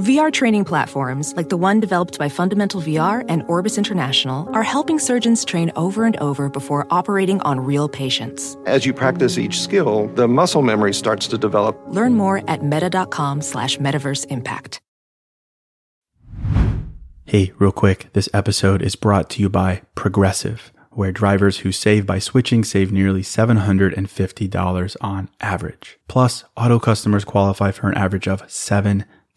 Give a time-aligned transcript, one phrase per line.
[0.00, 4.98] VR training platforms, like the one developed by Fundamental VR and Orbis International, are helping
[4.98, 8.56] surgeons train over and over before operating on real patients.
[8.64, 11.78] As you practice each skill, the muscle memory starts to develop.
[11.88, 14.80] Learn more at meta.com slash metaverse impact.
[17.26, 22.06] Hey, real quick, this episode is brought to you by Progressive, where drivers who save
[22.06, 25.98] by switching save nearly $750 on average.
[26.08, 29.04] Plus, auto customers qualify for an average of seven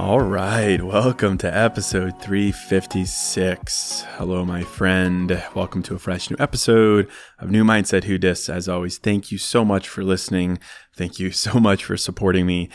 [0.00, 4.06] All right, welcome to episode 356.
[4.16, 5.44] Hello, my friend.
[5.54, 7.06] Welcome to a fresh new episode
[7.38, 8.48] of New Mindset Who Dis.
[8.48, 10.58] As always, thank you so much for listening.
[10.96, 12.70] Thank you so much for supporting me.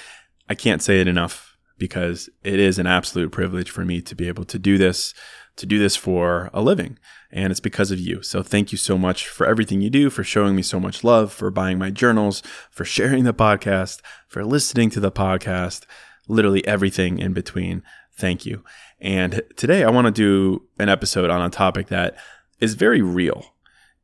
[0.48, 4.28] I can't say it enough because it is an absolute privilege for me to be
[4.28, 5.16] able to do this,
[5.56, 7.00] to do this for a living.
[7.32, 8.22] And it's because of you.
[8.22, 11.34] So thank you so much for everything you do, for showing me so much love,
[11.34, 15.88] for buying my journals, for sharing the podcast, for listening to the podcast
[16.28, 17.84] literally everything in between.
[18.18, 18.64] Thank you.
[19.00, 22.18] And today I want to do an episode on a topic that
[22.60, 23.56] is very real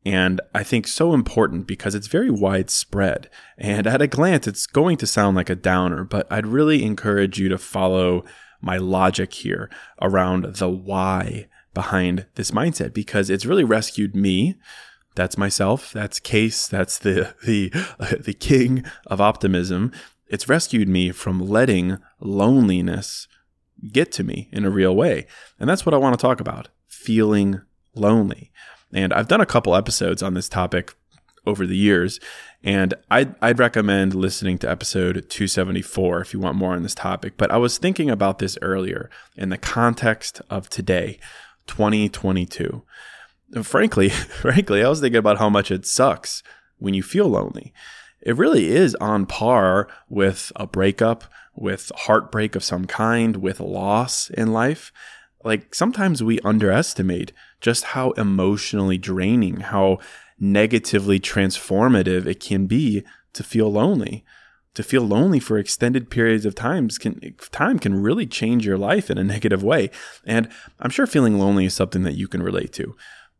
[0.05, 3.29] and I think so important because it's very widespread.
[3.57, 7.39] And at a glance, it's going to sound like a downer, but I'd really encourage
[7.39, 8.25] you to follow
[8.61, 9.69] my logic here
[10.01, 14.55] around the why behind this mindset because it's really rescued me.
[15.13, 15.91] That's myself.
[15.93, 16.67] That's Case.
[16.67, 17.69] That's the the
[18.19, 19.91] the king of optimism.
[20.31, 23.27] It's rescued me from letting loneliness
[23.91, 25.27] get to me in a real way.
[25.59, 27.61] And that's what I want to talk about feeling
[27.95, 28.51] lonely.
[28.93, 30.95] And I've done a couple episodes on this topic
[31.45, 32.21] over the years.
[32.63, 37.33] And I'd, I'd recommend listening to episode 274 if you want more on this topic.
[37.35, 41.19] But I was thinking about this earlier in the context of today,
[41.67, 42.83] 2022.
[43.51, 46.41] And frankly, frankly, I was thinking about how much it sucks
[46.77, 47.73] when you feel lonely
[48.21, 51.23] it really is on par with a breakup,
[51.55, 54.91] with heartbreak of some kind, with loss in life.
[55.43, 59.99] Like sometimes we underestimate just how emotionally draining, how
[60.39, 64.23] negatively transformative it can be to feel lonely.
[64.75, 69.09] To feel lonely for extended periods of times can time can really change your life
[69.09, 69.89] in a negative way.
[70.25, 70.47] And
[70.79, 72.95] I'm sure feeling lonely is something that you can relate to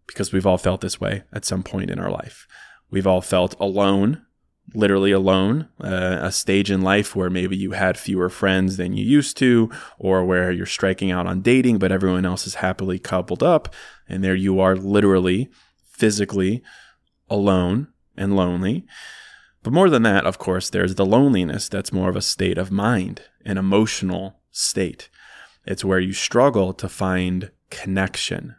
[0.08, 2.48] because we've all felt this way at some point in our life.
[2.90, 4.26] We've all felt alone
[4.74, 9.04] literally alone, uh, a stage in life where maybe you had fewer friends than you
[9.04, 13.44] used to, or where you're striking out on dating, but everyone else is happily coupled
[13.44, 13.74] up.
[14.08, 15.50] And there you are, literally,
[15.92, 16.64] physically
[17.30, 17.88] alone
[18.18, 18.86] and lonely.
[19.64, 22.72] But more than that, of course, there's the loneliness that's more of a state of
[22.72, 25.10] mind, an emotional state.
[25.66, 28.56] It's where you struggle to find connection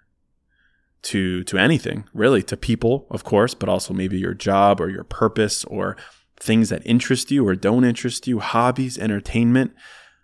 [1.02, 5.04] to to anything really to people of course but also maybe your job or your
[5.04, 5.96] purpose or
[6.36, 9.72] things that interest you or don't interest you hobbies entertainment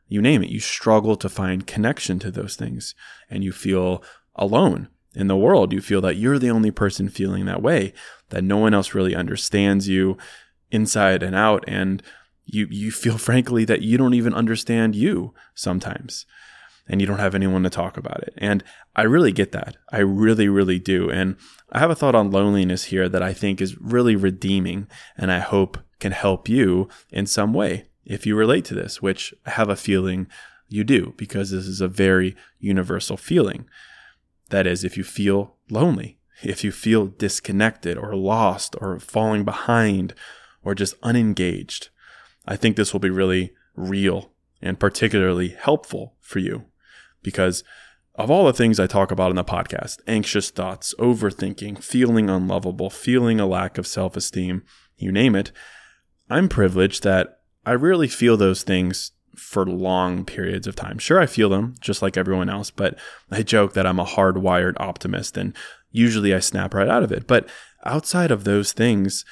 [0.09, 0.51] you name it.
[0.51, 2.95] You struggle to find connection to those things
[3.31, 4.03] and you feel
[4.35, 5.73] alone in the world.
[5.73, 7.93] You feel that you're the only person feeling that way
[8.31, 10.17] that no one else really understands you
[10.71, 12.03] inside and out and
[12.45, 16.27] you you feel frankly that you don't even understand you sometimes
[16.89, 18.35] and you don't have anyone to talk about it.
[18.39, 18.65] And
[18.97, 19.77] I really get that.
[19.93, 21.11] I really, really do.
[21.11, 21.37] And
[21.71, 25.41] I have a thought on loneliness here that I think is really redeeming and I
[25.41, 29.69] hope can help you in some way if you relate to this, which I have
[29.69, 30.29] a feeling
[30.69, 33.69] you do because this is a very universal feeling.
[34.51, 40.15] That is, if you feel lonely, if you feel disconnected or lost or falling behind
[40.63, 41.91] or just unengaged,
[42.47, 44.33] I think this will be really real
[44.63, 46.65] and particularly helpful for you
[47.29, 47.63] because
[48.15, 52.89] of all the things I talk about in the podcast anxious thoughts, overthinking, feeling unlovable,
[52.89, 54.63] feeling a lack of self esteem,
[54.97, 55.53] you name it
[56.31, 60.99] I'm privileged that I rarely feel those things for long periods of time.
[60.99, 62.99] Sure, I feel them just like everyone else, but
[63.31, 65.55] I joke that I'm a hardwired optimist and
[65.91, 67.27] usually I snap right out of it.
[67.27, 67.49] But
[67.85, 69.25] outside of those things,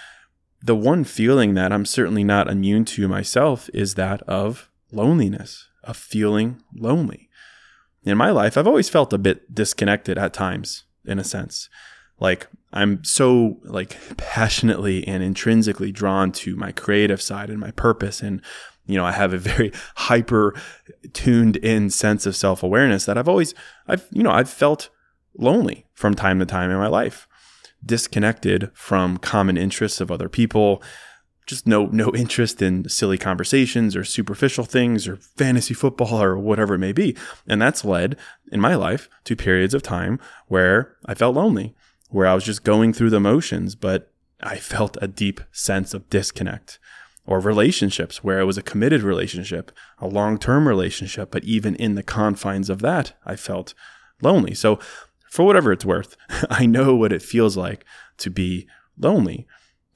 [0.62, 5.96] the one feeling that I'm certainly not immune to myself is that of loneliness, of
[5.96, 7.25] feeling lonely.
[8.06, 11.68] In my life, I've always felt a bit disconnected at times, in a sense.
[12.18, 18.22] Like I'm so like passionately and intrinsically drawn to my creative side and my purpose
[18.22, 18.40] and
[18.86, 20.54] you know, I have a very hyper
[21.12, 23.54] tuned in sense of self awareness that I've always,
[23.88, 24.90] I've, you know, I've felt
[25.36, 27.26] lonely from time to time in my life,
[27.84, 30.82] disconnected from common interests of other people,
[31.46, 36.74] just no, no interest in silly conversations or superficial things or fantasy football or whatever
[36.74, 37.16] it may be.
[37.46, 38.16] And that's led
[38.50, 41.74] in my life to periods of time where I felt lonely
[42.10, 46.08] where I was just going through the motions, but I felt a deep sense of
[46.10, 46.78] disconnect.
[47.26, 51.96] Or relationships where it was a committed relationship, a long term relationship, but even in
[51.96, 53.74] the confines of that, I felt
[54.22, 54.54] lonely.
[54.54, 54.78] So,
[55.28, 56.16] for whatever it's worth,
[56.50, 57.84] I know what it feels like
[58.18, 59.46] to be lonely,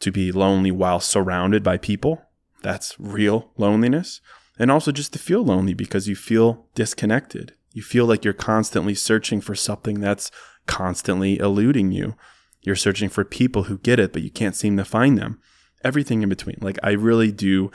[0.00, 2.22] to be lonely while surrounded by people.
[2.62, 4.20] That's real loneliness.
[4.58, 7.54] And also just to feel lonely because you feel disconnected.
[7.72, 10.30] You feel like you're constantly searching for something that's
[10.66, 12.16] constantly eluding you.
[12.62, 15.40] You're searching for people who get it, but you can't seem to find them.
[15.82, 16.58] Everything in between.
[16.60, 17.70] Like, I really do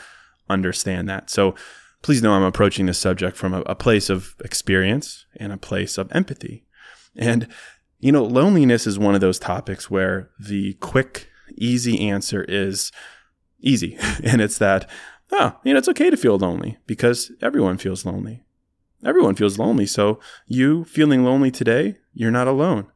[0.47, 1.29] understand that.
[1.31, 1.55] So,
[2.03, 5.97] please know I'm approaching this subject from a, a place of experience and a place
[5.97, 6.63] of empathy.
[7.15, 7.47] And,
[7.99, 12.91] you know, loneliness is one of those topics where the quick, easy answer is
[13.59, 13.97] easy.
[14.23, 14.89] and it's that,
[15.31, 18.43] oh, you know, it's okay to feel lonely because everyone feels lonely.
[19.03, 19.85] Everyone feels lonely.
[19.85, 22.87] So you feeling lonely today, you're not alone.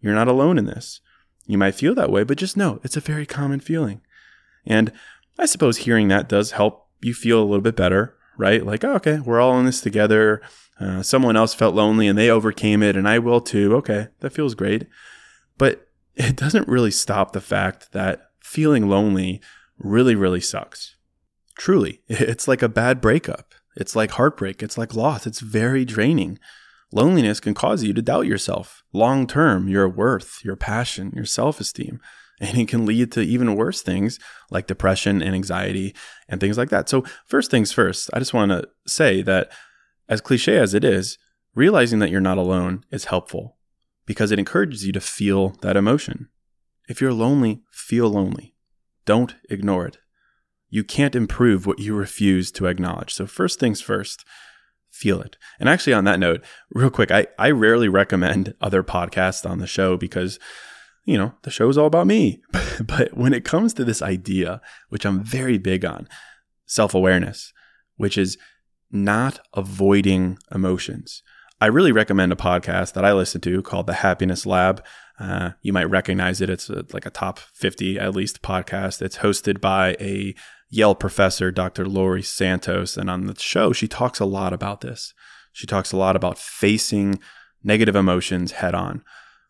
[0.00, 1.00] You're not alone in this.
[1.46, 4.00] You might feel that way, but just know it's a very common feeling.
[4.64, 4.92] And
[5.38, 8.64] I suppose hearing that does help you feel a little bit better, right?
[8.64, 10.42] Like, oh, okay, we're all in this together.
[10.78, 13.74] Uh, someone else felt lonely and they overcame it, and I will too.
[13.76, 14.86] Okay, that feels great.
[15.58, 15.89] But
[16.20, 19.40] it doesn't really stop the fact that feeling lonely
[19.78, 20.96] really, really sucks.
[21.56, 23.54] Truly, it's like a bad breakup.
[23.76, 24.62] It's like heartbreak.
[24.62, 25.26] It's like loss.
[25.26, 26.38] It's very draining.
[26.92, 31.60] Loneliness can cause you to doubt yourself long term, your worth, your passion, your self
[31.60, 32.00] esteem.
[32.42, 34.18] And it can lead to even worse things
[34.50, 35.94] like depression and anxiety
[36.26, 36.88] and things like that.
[36.88, 39.52] So, first things first, I just want to say that
[40.08, 41.18] as cliche as it is,
[41.54, 43.58] realizing that you're not alone is helpful
[44.10, 46.28] because it encourages you to feel that emotion.
[46.88, 48.56] If you're lonely, feel lonely.
[49.04, 49.98] Don't ignore it.
[50.68, 53.14] You can't improve what you refuse to acknowledge.
[53.14, 54.24] So, first things first,
[54.90, 55.36] feel it.
[55.60, 59.68] And actually, on that note, real quick, I, I rarely recommend other podcasts on the
[59.68, 60.40] show because,
[61.04, 62.42] you know, the show is all about me.
[62.84, 66.08] but when it comes to this idea, which I'm very big on,
[66.66, 67.52] self awareness,
[67.96, 68.38] which is
[68.90, 71.22] not avoiding emotions.
[71.62, 74.82] I really recommend a podcast that I listen to called The Happiness Lab.
[75.18, 76.48] Uh, you might recognize it.
[76.48, 79.02] It's a, like a top 50 at least podcast.
[79.02, 80.34] It's hosted by a
[80.70, 81.84] Yale professor, Dr.
[81.84, 82.96] Laurie Santos.
[82.96, 85.12] And on the show, she talks a lot about this.
[85.52, 87.20] She talks a lot about facing
[87.62, 89.02] negative emotions head on,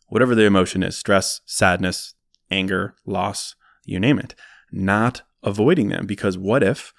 [0.08, 2.14] whatever the emotion is stress, sadness,
[2.50, 4.34] anger, loss, you name it,
[4.72, 6.06] not avoiding them.
[6.06, 6.92] Because what if,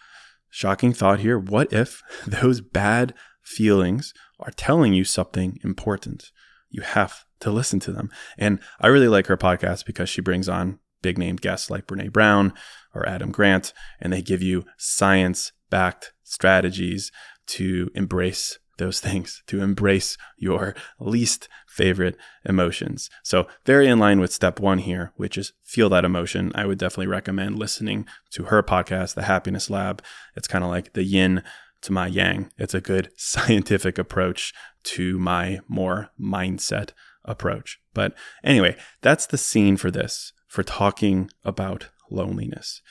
[0.49, 3.13] shocking thought here, what if those bad
[3.51, 6.31] feelings are telling you something important?
[6.69, 8.09] You have to listen to them.
[8.37, 12.13] And I really like her podcast because she brings on big name guests like Brene
[12.13, 12.53] Brown,
[12.93, 17.11] or Adam Grant, and they give you science backed strategies
[17.47, 23.09] to embrace those things, to embrace your least favorite emotions.
[23.23, 26.51] So, very in line with step one here, which is feel that emotion.
[26.55, 30.03] I would definitely recommend listening to her podcast, The Happiness Lab.
[30.35, 31.43] It's kind of like the yin
[31.81, 32.51] to my yang.
[32.57, 36.91] It's a good scientific approach to my more mindset
[37.25, 37.79] approach.
[37.93, 42.81] But anyway, that's the scene for this, for talking about loneliness.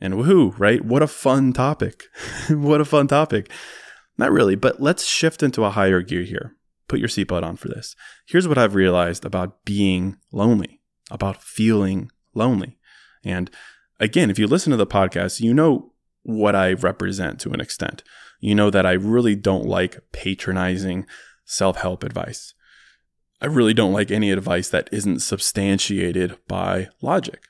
[0.00, 0.84] And woohoo, right?
[0.84, 2.04] What a fun topic.
[2.50, 3.50] what a fun topic.
[4.18, 6.56] Not really, but let's shift into a higher gear here.
[6.88, 7.96] Put your seatbelt on for this.
[8.26, 10.80] Here's what I've realized about being lonely,
[11.10, 12.78] about feeling lonely.
[13.24, 13.50] And
[13.98, 15.92] again, if you listen to the podcast, you know
[16.26, 18.02] what I represent to an extent.
[18.40, 21.06] You know that I really don't like patronizing
[21.44, 22.52] self help advice.
[23.40, 27.44] I really don't like any advice that isn't substantiated by logic.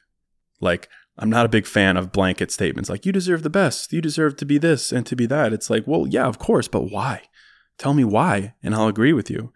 [0.61, 4.01] Like, I'm not a big fan of blanket statements like, you deserve the best, you
[4.01, 5.53] deserve to be this and to be that.
[5.53, 7.23] It's like, well, yeah, of course, but why?
[7.79, 9.53] Tell me why, and I'll agree with you.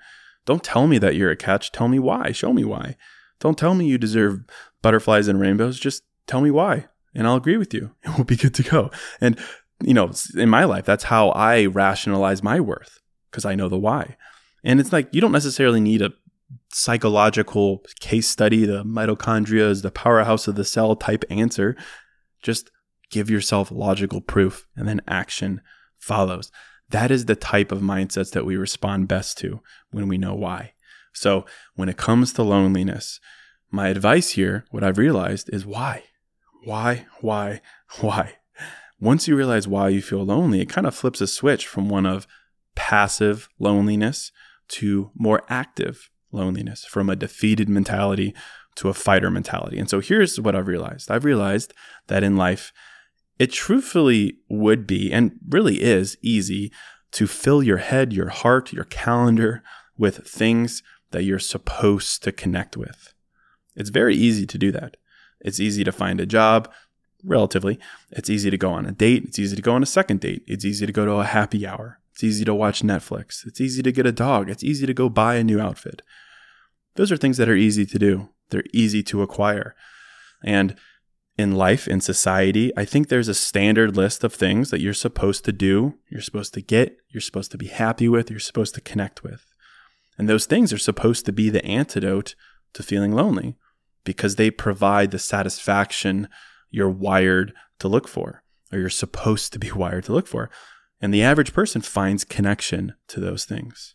[0.47, 1.73] Don't tell me that you're a catch.
[1.73, 2.33] Tell me why.
[2.33, 2.97] Show me why.
[3.41, 4.41] Don't tell me you deserve
[4.83, 5.79] butterflies and rainbows.
[5.79, 8.91] Just tell me why, and I'll agree with you, and we'll be good to go.
[9.21, 9.39] And,
[9.83, 13.01] you know, in my life, that's how I rationalize my worth
[13.31, 14.17] because I know the why.
[14.63, 16.13] And it's like you don't necessarily need a
[16.73, 21.77] psychological case study, the mitochondria is the powerhouse of the cell type answer.
[22.43, 22.71] Just
[23.11, 25.61] give yourself logical proof and then action
[25.99, 26.51] follows.
[26.91, 30.73] That is the type of mindsets that we respond best to when we know why.
[31.13, 33.21] So when it comes to loneliness,
[33.71, 36.05] my advice here, what I've realized is why?
[36.65, 37.61] Why, why,
[38.01, 38.35] why?
[39.01, 42.05] Once you realize why you feel lonely, it kind of flips a switch from one
[42.05, 42.27] of
[42.75, 44.31] passive loneliness
[44.69, 48.35] to more active loneliness, from a defeated mentality
[48.77, 49.79] to a fighter mentality.
[49.79, 51.73] And so here's what I've realized I've realized
[52.09, 52.73] that in life,
[53.39, 56.71] it truthfully would be and really is easy
[57.13, 59.63] to fill your head, your heart, your calendar
[59.97, 63.13] with things that you're supposed to connect with.
[63.75, 64.97] It's very easy to do that.
[65.41, 66.71] It's easy to find a job,
[67.25, 67.79] relatively.
[68.11, 69.25] It's easy to go on a date.
[69.25, 70.43] It's easy to go on a second date.
[70.47, 72.01] It's easy to go to a happy hour.
[72.13, 73.47] It's easy to watch Netflix.
[73.47, 74.51] It's easy to get a dog.
[74.51, 76.03] It's easy to go buy a new outfit.
[76.97, 78.29] Those are things that are easy to do.
[78.51, 79.75] They're easy to acquire.
[80.45, 80.77] And
[81.39, 85.45] in life, in society, I think there's a standard list of things that you're supposed
[85.47, 88.81] to do, you're supposed to get, you're supposed to be happy with, you're supposed to
[88.81, 89.47] connect with.
[90.19, 92.35] And those things are supposed to be the antidote
[92.75, 93.57] to feeling lonely
[94.05, 96.29] because they provide the satisfaction
[96.71, 98.43] you're wired to look for,
[98.73, 100.51] or you're supposed to be wired to look for.
[101.01, 103.95] And the average person finds connection to those things.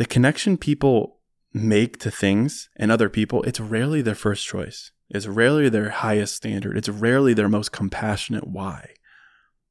[0.00, 1.18] the connection people
[1.52, 4.92] make to things and other people, it's rarely their first choice.
[5.10, 6.78] It's rarely their highest standard.
[6.78, 8.94] It's rarely their most compassionate why.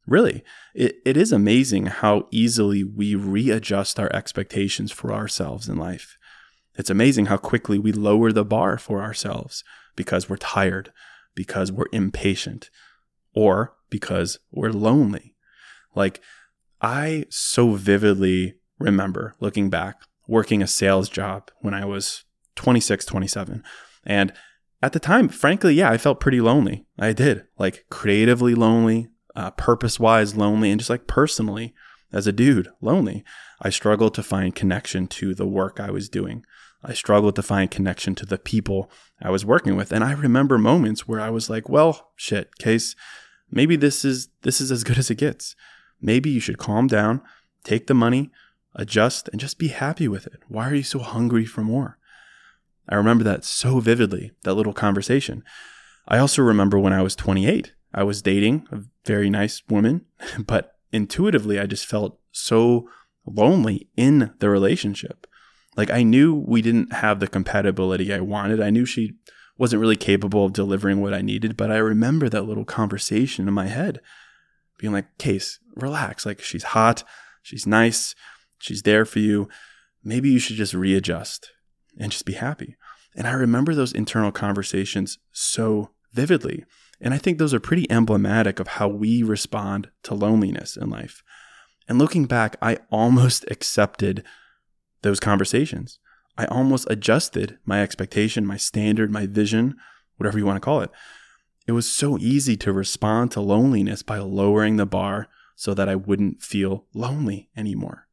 [0.06, 0.44] Really,
[0.76, 6.16] it, it is amazing how easily we readjust our expectations for ourselves in life.
[6.76, 9.64] It's amazing how quickly we lower the bar for ourselves
[9.96, 10.92] because we're tired,
[11.34, 12.70] because we're impatient,
[13.34, 15.34] or because we're lonely.
[15.96, 16.22] Like,
[16.84, 22.24] I so vividly remember looking back working a sales job when I was
[22.56, 23.64] 26, 27.
[24.06, 24.32] And
[24.82, 26.86] at the time, frankly, yeah, I felt pretty lonely.
[26.98, 31.74] I did, like creatively lonely, uh, purpose wise lonely, and just like personally
[32.14, 33.24] as a dude, lonely.
[33.62, 36.46] I struggled to find connection to the work I was doing.
[36.84, 38.90] I struggled to find connection to the people
[39.22, 39.92] I was working with.
[39.92, 42.96] And I remember moments where I was like, well, shit, case,
[43.52, 45.56] maybe this is this is as good as it gets.
[46.02, 47.22] Maybe you should calm down,
[47.64, 48.32] take the money,
[48.76, 50.40] adjust, and just be happy with it.
[50.48, 51.98] Why are you so hungry for more?
[52.88, 55.44] I remember that so vividly, that little conversation.
[56.08, 60.06] I also remember when I was 28, I was dating a very nice woman,
[60.40, 62.90] but intuitively, I just felt so
[63.26, 65.28] lonely in the relationship.
[65.78, 68.62] Like I knew we didn't have the compatibility I wanted.
[68.62, 69.14] I knew she
[69.58, 73.54] wasn't really capable of delivering what I needed, but I remember that little conversation in
[73.54, 74.00] my head
[74.78, 76.26] being like, Case, relax.
[76.26, 77.04] Like she's hot,
[77.44, 78.16] she's nice,
[78.60, 79.50] she's there for you.
[80.04, 81.52] Maybe you should just readjust
[81.98, 82.76] and just be happy.
[83.16, 86.66] And I remember those internal conversations so vividly.
[87.02, 91.24] And I think those are pretty emblematic of how we respond to loneliness in life.
[91.88, 94.24] And looking back, I almost accepted
[95.02, 96.00] those conversations.
[96.38, 99.76] I almost adjusted my expectation, my standard, my vision,
[100.18, 100.92] whatever you want to call it.
[101.68, 105.96] It was so easy to respond to loneliness by lowering the bar so that I
[105.96, 108.08] wouldn't feel lonely anymore.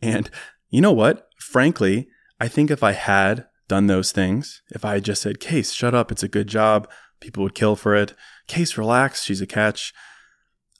[0.00, 0.30] And
[0.70, 1.28] you know what?
[1.38, 2.08] Frankly,
[2.40, 5.94] I think if I had done those things, if I had just said, Case, shut
[5.94, 6.88] up, it's a good job,
[7.20, 8.14] people would kill for it.
[8.46, 9.92] Case, relax, she's a catch.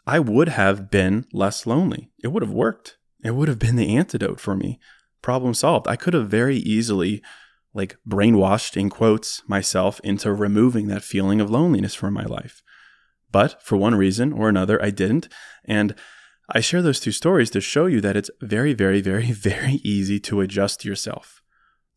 [0.07, 2.11] I would have been less lonely.
[2.23, 2.97] It would have worked.
[3.25, 4.79] It would have been the antidote for me.
[5.21, 5.89] Problem solved.
[5.89, 7.23] I could have very easily,
[7.75, 12.63] like, brainwashed, in quotes, myself into removing that feeling of loneliness from my life.
[13.33, 15.29] But for one reason or another, I didn't.
[15.65, 15.97] And
[16.49, 20.21] I share those two stories to show you that it's very, very, very, very easy
[20.21, 21.43] to adjust yourself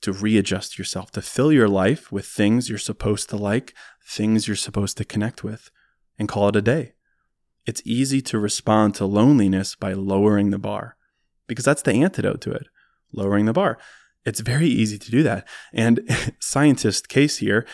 [0.02, 3.74] to readjust yourself, to fill your life with things you're supposed to like,
[4.06, 5.70] things you're supposed to connect with,
[6.18, 6.94] and call it a day.
[7.66, 10.96] It's easy to respond to loneliness by lowering the bar
[11.48, 12.68] because that's the antidote to it,
[13.12, 13.78] lowering the bar.
[14.26, 15.48] It's very easy to do that.
[15.74, 16.02] And
[16.40, 17.66] scientist case here,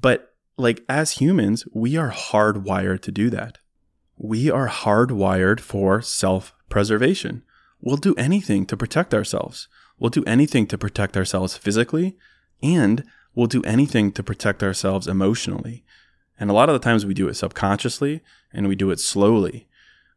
[0.00, 3.58] but like as humans, we are hardwired to do that.
[4.16, 7.42] We are hardwired for self preservation.
[7.80, 9.68] We'll do anything to protect ourselves.
[9.98, 12.16] We'll do anything to protect ourselves physically,
[12.62, 15.84] and we'll do anything to protect ourselves emotionally.
[16.38, 19.68] And a lot of the times we do it subconsciously and we do it slowly.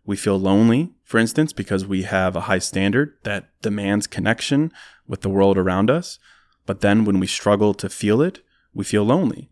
[0.06, 4.72] We feel lonely, for instance, because we have a high standard that demands connection
[5.08, 6.20] with the world around us.
[6.66, 8.42] But then when we struggle to feel it,
[8.74, 9.50] we feel lonely.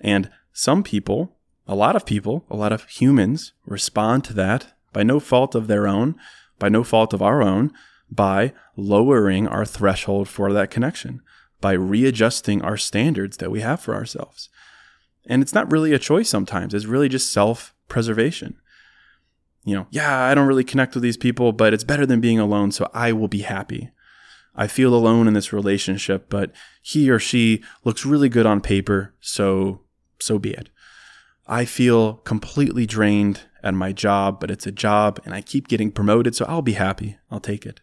[0.00, 1.36] And some people,
[1.68, 5.66] a lot of people, a lot of humans respond to that by no fault of
[5.66, 6.16] their own,
[6.58, 7.70] by no fault of our own,
[8.10, 11.20] by lowering our threshold for that connection,
[11.60, 14.48] by readjusting our standards that we have for ourselves.
[15.26, 18.56] And it's not really a choice sometimes, it's really just self preservation.
[19.64, 22.38] You know, yeah, I don't really connect with these people, but it's better than being
[22.38, 23.90] alone, so I will be happy.
[24.54, 29.14] I feel alone in this relationship, but he or she looks really good on paper,
[29.20, 29.82] so
[30.18, 30.70] so be it.
[31.48, 35.90] I feel completely drained at my job, but it's a job and I keep getting
[35.90, 37.18] promoted, so I'll be happy.
[37.30, 37.80] I'll take it.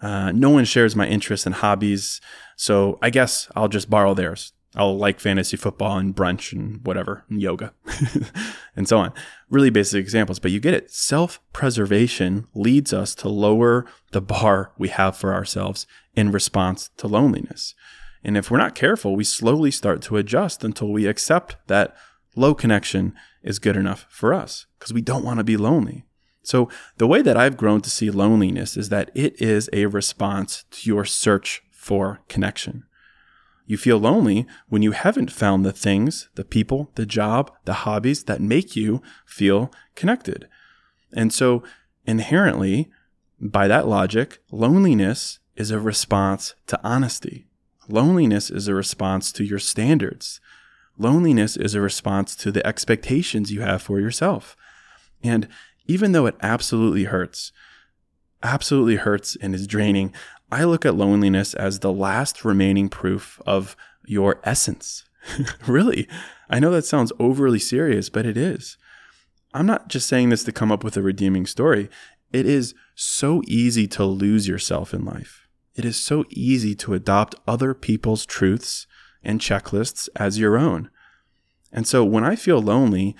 [0.00, 2.20] Uh, no one shares my interests and hobbies,
[2.56, 4.52] so I guess I'll just borrow theirs.
[4.76, 7.72] I'll like fantasy football and brunch and whatever, and yoga,
[8.76, 9.12] and so on.
[9.50, 10.92] Really basic examples, but you get it.
[10.92, 17.08] Self preservation leads us to lower the bar we have for ourselves in response to
[17.08, 17.74] loneliness.
[18.22, 21.96] And if we're not careful, we slowly start to adjust until we accept that
[22.38, 26.04] low connection is good enough for us because we don't want to be lonely.
[26.42, 30.64] So, the way that I've grown to see loneliness is that it is a response
[30.70, 32.84] to your search for connection.
[33.66, 38.24] You feel lonely when you haven't found the things, the people, the job, the hobbies
[38.24, 40.48] that make you feel connected.
[41.12, 41.62] And so,
[42.06, 42.88] inherently,
[43.40, 47.46] by that logic, loneliness is a response to honesty.
[47.88, 50.40] Loneliness is a response to your standards.
[50.98, 54.56] Loneliness is a response to the expectations you have for yourself.
[55.22, 55.48] And
[55.86, 57.52] even though it absolutely hurts,
[58.42, 60.12] absolutely hurts and is draining,
[60.50, 65.04] I look at loneliness as the last remaining proof of your essence.
[65.66, 66.08] really.
[66.50, 68.76] I know that sounds overly serious, but it is.
[69.54, 71.88] I'm not just saying this to come up with a redeeming story.
[72.32, 75.46] It is so easy to lose yourself in life.
[75.74, 78.86] It is so easy to adopt other people's truths
[79.28, 80.88] and checklists as your own.
[81.70, 83.14] And so when I feel lonely,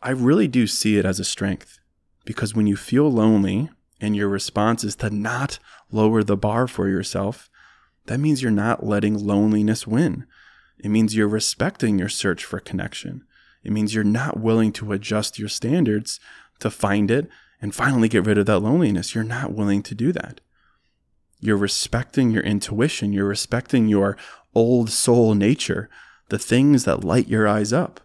[0.00, 1.80] I really do see it as a strength.
[2.24, 3.68] Because when you feel lonely
[4.00, 5.58] and your response is to not
[5.90, 7.50] lower the bar for yourself,
[8.06, 10.26] that means you're not letting loneliness win.
[10.78, 13.24] It means you're respecting your search for connection.
[13.64, 16.20] It means you're not willing to adjust your standards
[16.60, 17.28] to find it
[17.60, 19.12] and finally get rid of that loneliness.
[19.12, 20.40] You're not willing to do that.
[21.40, 23.12] You're respecting your intuition.
[23.12, 24.16] You're respecting your
[24.54, 25.88] old soul nature,
[26.28, 28.00] the things that light your eyes up.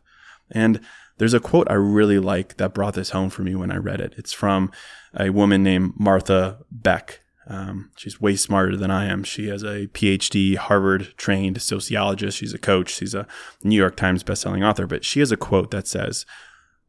[0.52, 0.80] And
[1.18, 4.02] There's a quote I really like that brought this home for me when I read
[4.02, 4.14] it.
[4.18, 4.72] It's from
[5.20, 7.22] a woman named Martha Beck.
[7.48, 9.24] Um, she's way smarter than I am.
[9.24, 12.38] She has a PhD, Harvard trained sociologist.
[12.38, 12.90] She's a coach.
[12.90, 13.26] She's a
[13.64, 14.86] New York Times bestselling author.
[14.86, 16.26] But she has a quote that says,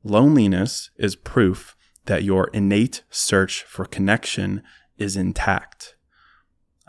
[0.04, 4.62] Loneliness is proof that your innate search for connection
[4.98, 5.94] is intact.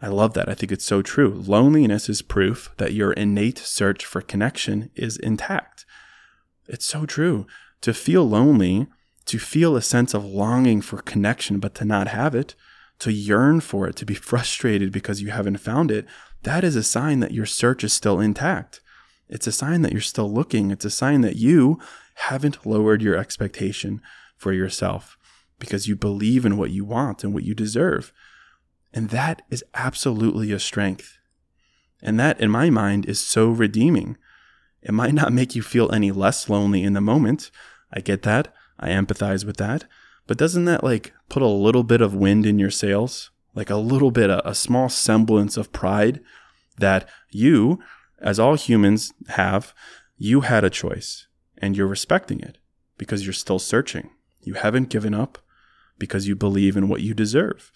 [0.02, 0.48] I love that.
[0.48, 1.44] I think it's so true.
[1.46, 5.86] Loneliness is proof that your innate search for connection is intact.
[6.68, 7.48] It's so true.
[7.82, 8.88] To feel lonely,
[9.26, 12.56] to feel a sense of longing for connection, but to not have it,
[13.00, 16.06] to yearn for it, to be frustrated because you haven't found it,
[16.44, 18.80] that is a sign that your search is still intact.
[19.28, 20.72] It's a sign that you're still looking.
[20.72, 21.80] It's a sign that you
[22.16, 24.02] haven't lowered your expectation
[24.36, 25.18] for yourself
[25.60, 28.14] because you believe in what you want and what you deserve.
[28.94, 31.18] And that is absolutely a strength.
[32.02, 34.18] And that, in my mind, is so redeeming.
[34.82, 37.52] It might not make you feel any less lonely in the moment.
[37.94, 38.54] I get that.
[38.80, 39.86] I empathize with that.
[40.26, 43.32] But doesn't that like put a little bit of wind in your sails?
[43.54, 46.22] Like a little bit, a, a small semblance of pride
[46.78, 47.80] that you,
[48.20, 49.74] as all humans have,
[50.18, 52.58] you had a choice and you're respecting it
[52.98, 54.12] because you're still searching.
[54.42, 55.40] You haven't given up
[55.98, 57.72] because you believe in what you deserve.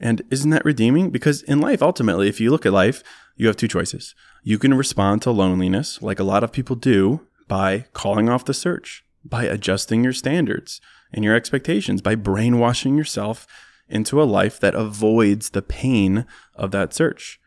[0.00, 1.10] And isn't that redeeming?
[1.10, 3.02] Because in life, ultimately, if you look at life,
[3.36, 4.14] you have two choices.
[4.42, 8.54] You can respond to loneliness, like a lot of people do, by calling off the
[8.54, 10.80] search, by adjusting your standards,
[11.12, 13.46] and your expectations by brainwashing yourself
[13.88, 17.40] into a life that avoids the pain of that search.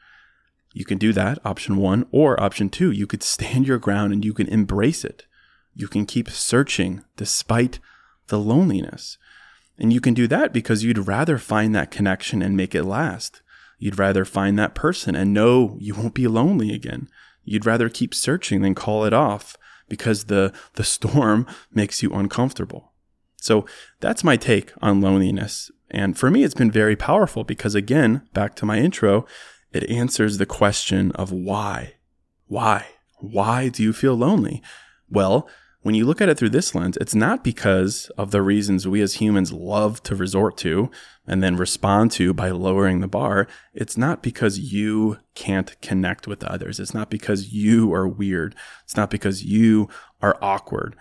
[0.74, 4.26] You can do that, option one, or option two, you could stand your ground and
[4.26, 5.26] you can embrace it.
[5.74, 7.80] You can keep searching despite
[8.28, 9.18] the loneliness.
[9.78, 13.42] And you can do that because you'd rather find that connection and make it last.
[13.80, 17.10] You'd rather find that person and know you won't be lonely again.
[17.44, 19.58] You'd rather keep searching than call it off
[19.90, 22.94] because the, the storm makes you uncomfortable.
[23.42, 23.66] So
[24.00, 25.70] that's my take on loneliness.
[25.92, 29.26] And for me, it's been very powerful because, again, back to my intro,
[29.74, 31.96] it answers the question of why.
[32.48, 32.88] Why?
[33.20, 34.64] Why do you feel lonely?
[35.10, 35.48] Well,
[35.84, 39.02] when you look at it through this lens, it's not because of the reasons we
[39.02, 40.90] as humans love to resort to
[41.28, 43.48] and then respond to by lowering the bar.
[43.74, 46.80] It's not because you can't connect with others.
[46.80, 48.56] It's not because you are weird.
[48.86, 49.90] It's not because you
[50.22, 50.96] are awkward.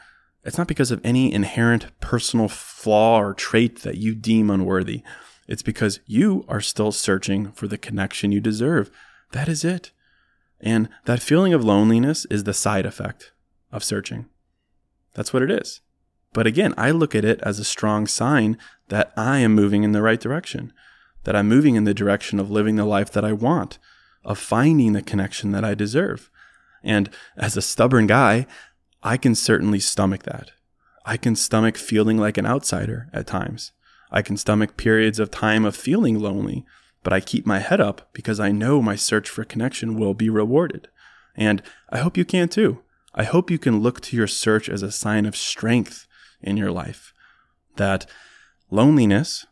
[0.44, 5.02] It's not because of any inherent personal flaw or trait that you deem unworthy.
[5.46, 8.90] It's because you are still searching for the connection you deserve.
[9.30, 9.92] That is it.
[10.60, 13.32] And that feeling of loneliness is the side effect
[13.70, 14.26] of searching.
[15.14, 15.80] That's what it is.
[16.32, 18.56] But again, I look at it as a strong sign
[18.88, 20.72] that I am moving in the right direction,
[21.24, 23.78] that I'm moving in the direction of living the life that I want,
[24.24, 26.30] of finding the connection that I deserve.
[26.82, 28.46] And as a stubborn guy,
[29.02, 30.52] I can certainly stomach that.
[31.04, 33.72] I can stomach feeling like an outsider at times.
[34.10, 36.64] I can stomach periods of time of feeling lonely,
[37.02, 40.30] but I keep my head up because I know my search for connection will be
[40.30, 40.88] rewarded.
[41.34, 42.82] And I hope you can too.
[43.14, 46.06] I hope you can look to your search as a sign of strength
[46.40, 47.12] in your life.
[47.76, 48.06] That
[48.70, 49.46] loneliness,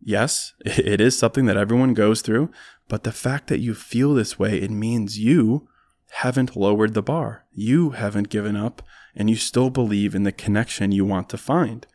[0.00, 2.50] yes, it is something that everyone goes through,
[2.88, 5.68] but the fact that you feel this way, it means you
[6.10, 7.44] haven't lowered the bar.
[7.52, 8.82] You haven't given up
[9.16, 11.86] and you still believe in the connection you want to find.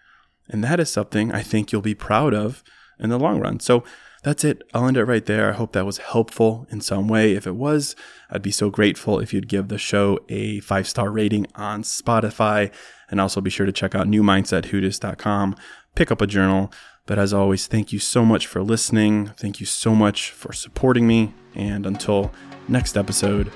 [0.49, 2.63] And that is something I think you'll be proud of
[2.99, 3.59] in the long run.
[3.59, 3.83] So
[4.23, 4.63] that's it.
[4.73, 5.49] I'll end it right there.
[5.49, 7.33] I hope that was helpful in some way.
[7.33, 7.95] If it was,
[8.29, 12.71] I'd be so grateful if you'd give the show a five star rating on Spotify.
[13.09, 15.55] And also be sure to check out newmindsetwhodis.com,
[15.95, 16.71] pick up a journal.
[17.05, 19.27] But as always, thank you so much for listening.
[19.37, 21.33] Thank you so much for supporting me.
[21.55, 22.31] And until
[22.67, 23.51] next episode,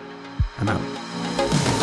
[0.58, 1.83] I'm out.